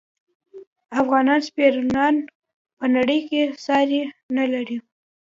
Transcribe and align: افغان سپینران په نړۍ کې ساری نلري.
افغان 1.01 1.27
سپینران 1.47 2.15
په 2.77 2.85
نړۍ 2.95 3.19
کې 3.29 3.41
ساری 3.65 3.99
نلري. 4.35 4.77